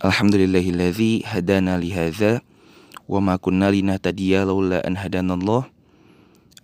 Alhamdulillahilladzi 0.00 1.28
hadana 1.28 1.76
lihadza 1.76 2.40
Wa 3.04 3.20
ma 3.20 3.36
kunna 3.36 3.68
linahtadiya 3.68 4.48
laula 4.48 4.80
an 4.88 4.96
hadanallah 4.96 5.68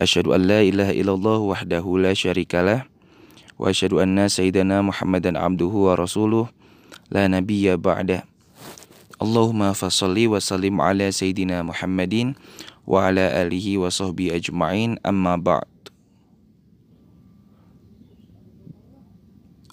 Asyhadu 0.00 0.32
an 0.32 0.48
la 0.48 0.64
ilaha 0.64 0.96
illallah 0.96 1.44
wahdahu 1.44 2.00
la 2.00 2.16
syarikalah 2.16 2.88
Wa 3.60 3.68
asyhadu 3.68 4.00
anna 4.00 4.32
sayyidana 4.32 4.80
Muhammadan 4.80 5.36
abduhu 5.36 5.92
wa 5.92 6.00
rasuluh 6.00 6.48
La 7.12 7.28
nabiyya 7.28 7.76
ba'da 7.76 8.31
Allahumma 9.22 9.70
fasalli 9.70 10.26
wa 10.26 10.42
sallim 10.42 10.82
ala 10.82 11.06
sayyidina 11.06 11.62
Muhammadin 11.62 12.34
Wa 12.82 13.06
ala 13.14 13.30
alihi 13.46 13.78
wa 13.78 13.86
sahbihi 13.86 14.34
ajma'in 14.34 14.98
amma 15.06 15.38
ba'd 15.38 15.70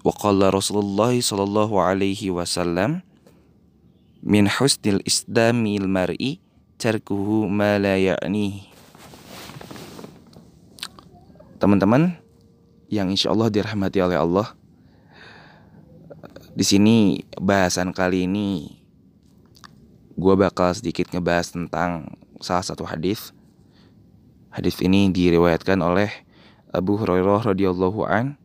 Waqala 0.06 0.54
Rasulullah 0.54 1.12
sallallahu 1.12 1.76
alaihi 1.76 2.32
wasallam 2.32 3.04
min 4.24 4.48
husnil 4.48 5.04
islamil 5.04 5.92
mar'i 5.92 6.40
tarkuhu 6.80 7.52
ma 7.52 7.76
la 7.76 8.00
ya'ni. 8.00 8.64
Teman-teman 11.60 12.16
yang 12.88 13.12
insya 13.12 13.36
Allah 13.36 13.52
dirahmati 13.52 14.00
oleh 14.00 14.16
Allah. 14.16 14.56
Di 16.56 16.64
sini 16.64 17.20
bahasan 17.36 17.92
kali 17.92 18.24
ini 18.24 18.79
gue 20.20 20.36
bakal 20.36 20.76
sedikit 20.76 21.08
ngebahas 21.16 21.56
tentang 21.56 22.20
salah 22.44 22.68
satu 22.68 22.84
hadis. 22.84 23.32
Hadis 24.52 24.76
ini 24.84 25.08
diriwayatkan 25.16 25.80
oleh 25.80 26.12
Abu 26.76 27.00
Hurairah 27.00 27.56
radhiyallahu 27.56 28.04
an 28.04 28.36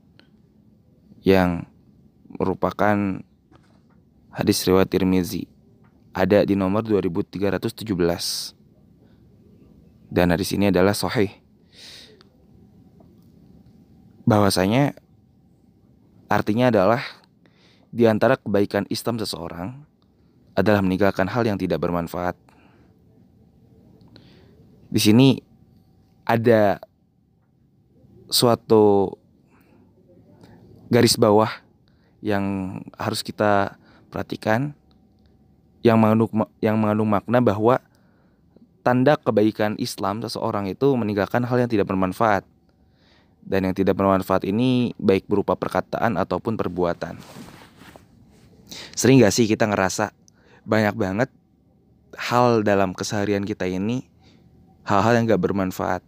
yang 1.27 1.67
merupakan 2.31 3.27
hadis 4.31 4.63
riwayat 4.63 4.87
Tirmizi. 4.87 5.51
Ada 6.15 6.47
di 6.47 6.55
nomor 6.55 6.87
2317 6.87 8.55
dan 10.15 10.31
hadis 10.31 10.55
ini 10.55 10.71
adalah 10.71 10.95
sahih. 10.95 11.35
Bahwasanya 14.23 14.95
artinya 16.31 16.71
adalah 16.71 17.03
di 17.91 18.07
antara 18.07 18.39
kebaikan 18.39 18.87
Islam 18.95 19.19
seseorang 19.19 19.94
adalah 20.55 20.81
meninggalkan 20.81 21.27
hal 21.27 21.43
yang 21.47 21.59
tidak 21.59 21.83
bermanfaat 21.83 22.39
di 24.95 25.01
sini 25.03 25.29
ada 26.25 26.79
suatu 28.31 29.15
garis 30.89 31.19
bawah 31.19 31.51
yang 32.25 32.79
harus 32.97 33.21
kita 33.21 33.77
perhatikan 34.09 34.73
yang 35.85 36.01
mengandung 36.01 36.49
yang 36.65 36.81
mengandung 36.81 37.11
makna 37.13 37.45
bahwa 37.45 37.77
tanda 38.81 39.21
kebaikan 39.21 39.77
Islam 39.77 40.25
seseorang 40.25 40.71
itu 40.71 40.95
meninggalkan 40.97 41.45
hal 41.45 41.61
yang 41.61 41.69
tidak 41.69 41.91
bermanfaat 41.91 42.47
dan 43.45 43.69
yang 43.69 43.77
tidak 43.77 43.93
bermanfaat 43.93 44.49
ini 44.49 44.97
baik 44.97 45.29
berupa 45.29 45.53
perkataan 45.53 46.17
ataupun 46.17 46.57
perbuatan. 46.57 47.21
Sering 48.97 49.21
gak 49.21 49.37
sih 49.37 49.45
kita 49.45 49.69
ngerasa 49.69 50.17
banyak 50.65 50.97
banget 50.97 51.31
hal 52.17 52.65
dalam 52.65 52.97
keseharian 52.97 53.45
kita 53.45 53.69
ini 53.69 54.09
hal-hal 54.85 55.17
yang 55.17 55.25
gak 55.29 55.43
bermanfaat. 55.45 56.03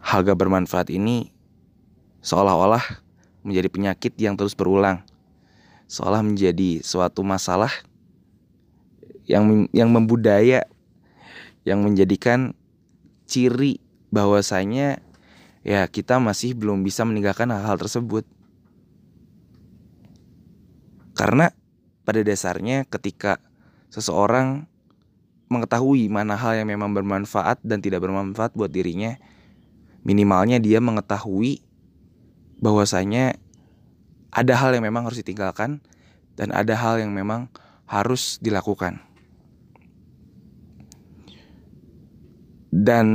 Hal 0.00 0.24
gak 0.24 0.38
bermanfaat 0.40 0.88
ini 0.88 1.28
seolah-olah 2.24 2.82
menjadi 3.44 3.68
penyakit 3.68 4.12
yang 4.20 4.36
terus 4.36 4.56
berulang, 4.56 5.04
seolah 5.88 6.24
menjadi 6.24 6.80
suatu 6.84 7.20
masalah 7.24 7.70
yang 9.28 9.68
yang 9.76 9.92
membudaya, 9.92 10.64
yang 11.68 11.84
menjadikan 11.84 12.56
ciri 13.28 13.80
bahwasanya 14.08 15.04
ya 15.60 15.84
kita 15.84 16.16
masih 16.16 16.56
belum 16.56 16.80
bisa 16.80 17.04
meninggalkan 17.04 17.52
hal-hal 17.52 17.76
tersebut. 17.76 18.24
Karena 21.12 21.52
pada 22.08 22.24
dasarnya 22.24 22.88
ketika 22.88 23.36
seseorang 23.92 24.64
mengetahui 25.52 26.08
mana 26.08 26.40
hal 26.40 26.56
yang 26.56 26.72
memang 26.72 26.96
bermanfaat 26.96 27.60
dan 27.60 27.84
tidak 27.84 28.00
bermanfaat 28.00 28.56
buat 28.56 28.72
dirinya, 28.72 29.20
minimalnya 30.08 30.56
dia 30.56 30.80
mengetahui 30.80 31.60
bahwasanya 32.64 33.36
ada 34.32 34.54
hal 34.56 34.72
yang 34.72 34.88
memang 34.88 35.04
harus 35.04 35.20
ditinggalkan 35.20 35.84
dan 36.32 36.48
ada 36.56 36.72
hal 36.80 36.96
yang 36.96 37.12
memang 37.12 37.52
harus 37.84 38.40
dilakukan. 38.40 39.04
Dan 42.72 43.08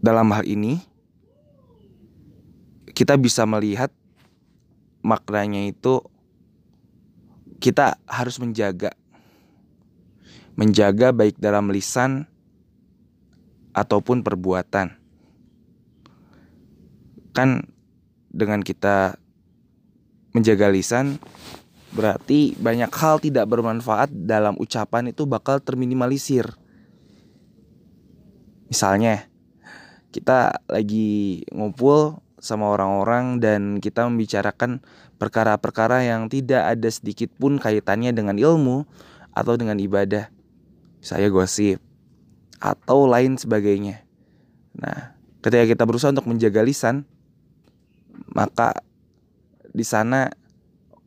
dalam 0.00 0.32
hal 0.32 0.48
ini 0.48 0.80
kita 2.96 3.20
bisa 3.20 3.44
melihat 3.44 3.92
maknanya 5.04 5.68
itu 5.68 6.00
kita 7.60 8.00
harus 8.08 8.40
menjaga 8.40 8.96
menjaga 10.56 11.12
baik 11.12 11.36
dalam 11.38 11.68
lisan 11.68 12.26
ataupun 13.76 14.24
perbuatan 14.26 14.96
kan 17.30 17.62
dengan 18.30 18.64
kita 18.64 19.14
menjaga 20.34 20.70
lisan 20.70 21.18
berarti 21.90 22.54
banyak 22.54 22.90
hal 22.90 23.18
tidak 23.18 23.50
bermanfaat 23.50 24.10
dalam 24.14 24.54
ucapan 24.62 25.10
itu 25.10 25.26
bakal 25.26 25.58
terminimalisir. 25.58 26.46
Misalnya 28.70 29.26
kita 30.14 30.62
lagi 30.70 31.42
ngumpul 31.50 32.22
sama 32.40 32.72
orang-orang 32.72 33.38
dan 33.38 33.78
kita 33.78 34.08
membicarakan 34.08 34.80
perkara-perkara 35.20 36.08
yang 36.08 36.26
tidak 36.32 36.72
ada 36.72 36.88
sedikit 36.88 37.28
pun 37.36 37.60
kaitannya 37.60 38.10
dengan 38.16 38.40
ilmu 38.40 38.88
atau 39.36 39.54
dengan 39.60 39.76
ibadah. 39.76 40.32
Saya 41.04 41.28
gosip 41.28 41.80
atau 42.60 43.08
lain 43.08 43.36
sebagainya. 43.40 44.04
Nah, 44.76 45.16
ketika 45.40 45.64
kita 45.64 45.82
berusaha 45.84 46.12
untuk 46.12 46.28
menjaga 46.28 46.60
lisan, 46.60 47.08
maka 48.32 48.76
di 49.72 49.84
sana 49.84 50.28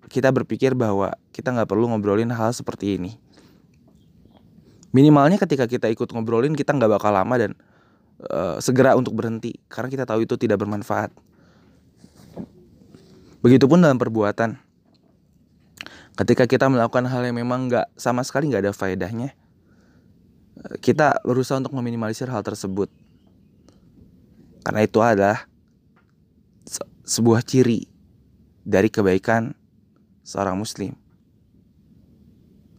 kita 0.10 0.30
berpikir 0.30 0.78
bahwa 0.78 1.14
kita 1.34 1.54
nggak 1.54 1.70
perlu 1.70 1.90
ngobrolin 1.90 2.30
hal 2.34 2.54
seperti 2.54 3.02
ini. 3.02 3.18
Minimalnya 4.94 5.42
ketika 5.42 5.66
kita 5.66 5.90
ikut 5.90 6.14
ngobrolin 6.14 6.54
kita 6.54 6.70
nggak 6.74 7.02
bakal 7.02 7.10
lama 7.10 7.34
dan 7.38 7.58
uh, 8.22 8.58
segera 8.62 8.94
untuk 8.94 9.18
berhenti 9.18 9.58
karena 9.72 9.90
kita 9.90 10.06
tahu 10.06 10.26
itu 10.26 10.36
tidak 10.38 10.62
bermanfaat. 10.62 11.14
Begitupun 13.44 13.84
dalam 13.84 14.00
perbuatan. 14.00 14.56
Ketika 16.14 16.46
kita 16.46 16.70
melakukan 16.70 17.10
hal 17.10 17.26
yang 17.26 17.42
memang 17.42 17.68
nggak 17.68 17.90
sama 17.98 18.22
sekali 18.22 18.54
nggak 18.54 18.70
ada 18.70 18.74
faedahnya, 18.74 19.34
kita 20.80 21.20
berusaha 21.26 21.58
untuk 21.58 21.74
meminimalisir 21.74 22.30
hal 22.30 22.46
tersebut. 22.46 22.88
Karena 24.64 24.86
itu 24.86 25.02
adalah 25.02 25.50
sebuah 27.04 27.44
ciri 27.44 27.84
dari 28.64 28.88
kebaikan 28.88 29.52
seorang 30.24 30.56
muslim. 30.56 30.96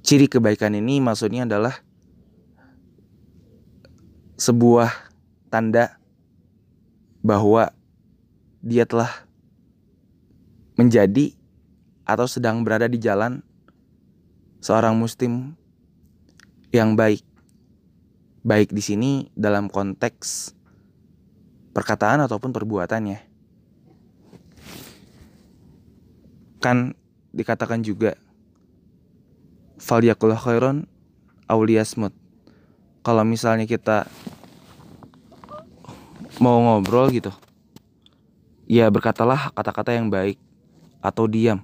Ciri 0.01 0.29
kebaikan 0.29 0.73
ini 0.73 1.01
maksudnya 1.01 1.45
adalah 1.45 1.81
sebuah 4.41 5.04
tanda 5.55 6.03
bahwa 7.23 7.71
dia 8.59 8.83
telah 8.83 9.23
menjadi 10.75 11.31
atau 12.03 12.27
sedang 12.27 12.67
berada 12.67 12.91
di 12.91 12.99
jalan 12.99 13.39
seorang 14.59 14.99
muslim 14.99 15.55
yang 16.75 16.99
baik. 16.99 17.23
Baik 18.43 18.75
di 18.75 18.83
sini 18.83 19.11
dalam 19.33 19.71
konteks 19.71 20.53
perkataan 21.73 22.27
ataupun 22.27 22.53
perbuatannya. 22.53 23.35
kan 26.65 26.97
dikatakan 27.37 27.85
juga 27.85 28.17
falyakullah 29.77 30.41
khairon 30.41 30.89
auliyasmut 31.45 32.17
kalau 33.05 33.21
misalnya 33.21 33.69
kita 33.69 34.09
mau 36.43 36.59
ngobrol 36.59 37.11
gitu 37.11 37.31
ya 38.67 38.89
berkatalah 38.89 39.53
kata-kata 39.53 39.95
yang 39.95 40.09
baik 40.09 40.41
atau 41.05 41.29
diam 41.29 41.61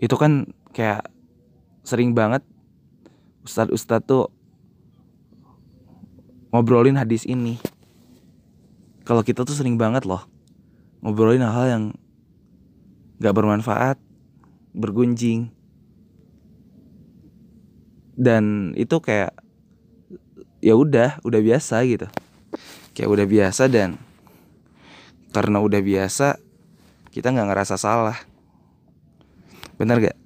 itu 0.00 0.14
kan 0.16 0.48
kayak 0.74 1.06
sering 1.84 2.16
banget 2.16 2.42
ustadz-ustadz 3.44 4.08
tuh 4.08 4.32
ngobrolin 6.54 6.94
hadis 6.94 7.26
ini. 7.26 7.58
Kalau 9.02 9.26
kita 9.26 9.42
tuh 9.42 9.58
sering 9.58 9.74
banget 9.74 10.06
loh 10.06 10.22
ngobrolin 11.04 11.44
hal-hal 11.44 11.66
yang 11.68 11.84
gak 13.20 13.36
bermanfaat, 13.36 14.00
bergunjing, 14.72 15.52
dan 18.16 18.72
itu 18.72 18.96
kayak 19.04 19.36
ya 20.64 20.72
udah, 20.72 21.20
udah 21.20 21.40
biasa 21.44 21.84
gitu. 21.84 22.08
Kayak 22.94 23.10
udah 23.10 23.26
biasa 23.26 23.66
dan 23.66 23.98
karena 25.34 25.58
udah 25.58 25.82
biasa 25.82 26.38
kita 27.10 27.34
nggak 27.34 27.50
ngerasa 27.50 27.74
salah. 27.74 28.18
Bener 29.74 29.98
gak? 29.98 30.18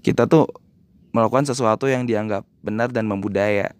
Kita 0.00 0.24
tuh 0.24 0.48
melakukan 1.12 1.44
sesuatu 1.44 1.84
yang 1.84 2.08
dianggap 2.08 2.48
benar 2.64 2.88
dan 2.88 3.04
membudaya. 3.04 3.76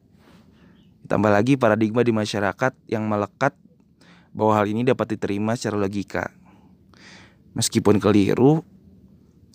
Tambah 1.09 1.32
lagi 1.32 1.56
paradigma 1.56 2.05
di 2.05 2.12
masyarakat 2.12 2.76
yang 2.85 3.09
melekat 3.09 3.56
bahwa 4.37 4.53
hal 4.61 4.69
ini 4.69 4.85
dapat 4.85 5.17
diterima 5.17 5.56
secara 5.56 5.81
logika. 5.81 6.29
Meskipun 7.56 7.97
keliru, 7.97 8.61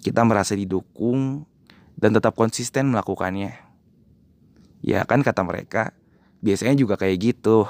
kita 0.01 0.25
merasa 0.25 0.57
didukung 0.57 1.45
dan 1.93 2.17
tetap 2.17 2.33
konsisten 2.33 2.89
melakukannya. 2.89 3.53
Ya 4.81 5.05
kan 5.05 5.21
kata 5.21 5.45
mereka, 5.45 5.93
biasanya 6.43 6.75
juga 6.75 6.99
kayak 6.99 7.17
gitu. 7.23 7.63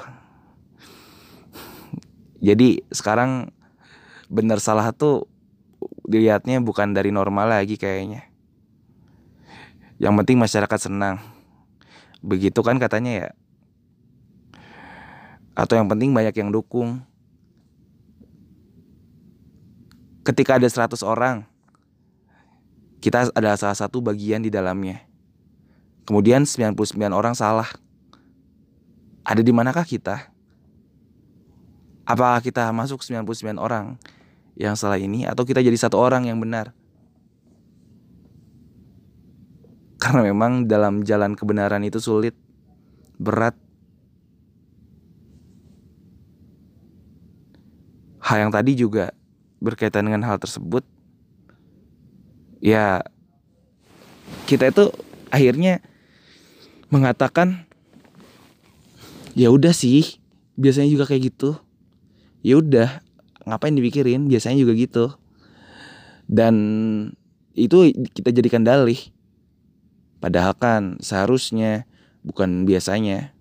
Jadi 2.42 2.82
sekarang 2.90 3.54
benar 4.26 4.58
salah 4.58 4.90
tuh 4.90 5.30
dilihatnya 6.04 6.58
bukan 6.60 6.92
dari 6.92 7.14
normal 7.14 7.48
lagi 7.48 7.78
kayaknya. 7.78 8.26
Yang 10.02 10.14
penting 10.20 10.36
masyarakat 10.42 10.80
senang. 10.90 11.22
Begitu 12.20 12.60
kan 12.60 12.76
katanya 12.82 13.12
ya 13.14 13.28
atau 15.54 15.78
yang 15.78 15.86
penting 15.86 16.10
banyak 16.10 16.34
yang 16.34 16.50
dukung. 16.50 17.06
Ketika 20.26 20.58
ada 20.58 20.66
100 20.66 20.98
orang, 21.06 21.46
kita 22.98 23.30
adalah 23.30 23.54
salah 23.54 23.78
satu 23.78 24.02
bagian 24.02 24.42
di 24.42 24.50
dalamnya. 24.50 25.06
Kemudian 26.04 26.42
99 26.44 26.74
orang 27.14 27.38
salah. 27.38 27.70
Ada 29.24 29.40
di 29.40 29.52
manakah 29.56 29.88
kita? 29.88 30.28
Apakah 32.04 32.44
kita 32.44 32.68
masuk 32.76 33.00
99 33.00 33.56
orang 33.56 33.96
yang 34.54 34.76
salah 34.76 35.00
ini 35.00 35.24
atau 35.24 35.48
kita 35.48 35.64
jadi 35.64 35.76
satu 35.80 35.96
orang 35.96 36.28
yang 36.28 36.36
benar? 36.36 36.76
Karena 39.96 40.20
memang 40.20 40.68
dalam 40.68 41.00
jalan 41.00 41.32
kebenaran 41.32 41.80
itu 41.80 41.96
sulit, 41.96 42.36
berat, 43.16 43.56
hal 48.24 48.48
yang 48.48 48.52
tadi 48.52 48.72
juga 48.72 49.12
berkaitan 49.60 50.08
dengan 50.08 50.24
hal 50.24 50.40
tersebut 50.40 50.80
ya 52.64 53.04
kita 54.48 54.72
itu 54.72 54.88
akhirnya 55.28 55.84
mengatakan 56.88 57.68
ya 59.34 59.50
udah 59.50 59.74
sih 59.74 60.22
biasanya 60.54 60.88
juga 60.90 61.04
kayak 61.10 61.34
gitu. 61.34 61.58
Ya 62.46 62.58
udah 62.58 63.02
ngapain 63.44 63.74
dipikirin? 63.74 64.30
Biasanya 64.30 64.62
juga 64.62 64.72
gitu. 64.78 65.06
Dan 66.30 66.54
itu 67.52 67.92
kita 68.14 68.30
jadikan 68.30 68.62
dalih. 68.64 68.98
Padahal 70.22 70.56
kan 70.56 70.82
seharusnya 71.02 71.84
bukan 72.24 72.64
biasanya. 72.64 73.34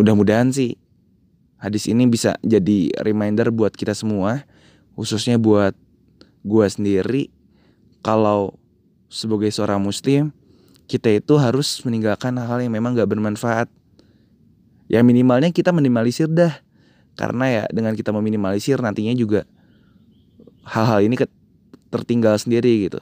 Mudah-mudahan 0.00 0.48
sih 0.48 0.80
hadis 1.60 1.84
ini 1.84 2.08
bisa 2.08 2.40
jadi 2.40 2.88
reminder 3.04 3.52
buat 3.52 3.76
kita 3.76 3.92
semua, 3.92 4.48
khususnya 4.96 5.36
buat 5.36 5.76
gua 6.40 6.72
sendiri 6.72 7.28
kalau 8.00 8.56
sebagai 9.12 9.52
seorang 9.52 9.84
muslim 9.84 10.32
kita 10.90 11.22
itu 11.22 11.38
harus 11.38 11.78
meninggalkan 11.86 12.34
hal-hal 12.34 12.66
yang 12.66 12.74
memang 12.74 12.98
gak 12.98 13.06
bermanfaat. 13.06 13.70
Ya 14.90 15.06
minimalnya 15.06 15.54
kita 15.54 15.70
minimalisir 15.70 16.26
dah. 16.26 16.50
Karena 17.14 17.46
ya 17.46 17.62
dengan 17.70 17.94
kita 17.94 18.10
meminimalisir 18.10 18.82
nantinya 18.82 19.14
juga 19.14 19.46
hal-hal 20.66 21.06
ini 21.06 21.14
tertinggal 21.94 22.34
sendiri 22.42 22.90
gitu. 22.90 22.98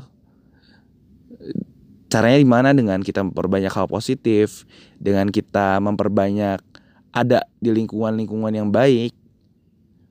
Caranya 2.13 2.37
gimana 2.41 2.77
dengan 2.77 3.01
kita 3.01 3.25
memperbanyak 3.25 3.73
hal 3.73 3.89
positif, 3.89 4.69
dengan 5.01 5.33
kita 5.33 5.81
memperbanyak 5.81 6.61
ada 7.13 7.49
di 7.61 7.73
lingkungan-lingkungan 7.73 8.53
yang 8.53 8.69
baik, 8.69 9.13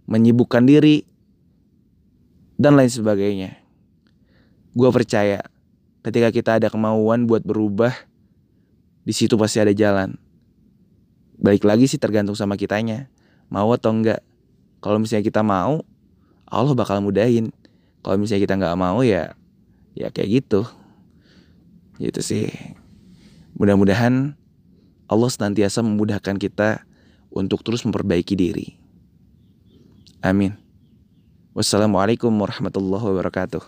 menyibukkan 0.09 0.65
diri, 0.65 1.05
dan 2.57 2.73
lain 2.77 2.89
sebagainya. 2.89 3.57
Gue 4.77 4.89
percaya 4.93 5.41
ketika 6.07 6.31
kita 6.31 6.51
ada 6.63 6.71
kemauan 6.71 7.27
buat 7.27 7.43
berubah, 7.43 7.91
di 9.03 9.11
situ 9.11 9.35
pasti 9.35 9.59
ada 9.59 9.75
jalan. 9.75 10.15
Balik 11.35 11.67
lagi 11.67 11.91
sih 11.91 11.99
tergantung 11.99 12.39
sama 12.39 12.55
kitanya, 12.55 13.11
mau 13.51 13.67
atau 13.75 13.91
enggak. 13.91 14.23
Kalau 14.79 15.03
misalnya 15.03 15.27
kita 15.27 15.43
mau, 15.43 15.83
Allah 16.47 16.73
bakal 16.79 17.03
mudahin. 17.03 17.51
Kalau 17.99 18.15
misalnya 18.15 18.47
kita 18.47 18.55
nggak 18.55 18.79
mau 18.79 19.03
ya, 19.03 19.35
ya 19.99 20.07
kayak 20.07 20.43
gitu. 20.47 20.63
Gitu 21.99 22.23
sih. 22.23 22.47
Mudah-mudahan 23.59 24.31
Allah 25.11 25.29
senantiasa 25.29 25.83
memudahkan 25.83 26.39
kita 26.39 26.87
untuk 27.35 27.67
terus 27.67 27.83
memperbaiki 27.83 28.39
diri. 28.39 28.79
Amin. 30.23 30.55
Wassalamualaikum 31.51 32.31
warahmatullahi 32.31 33.03
wabarakatuh. 33.11 33.63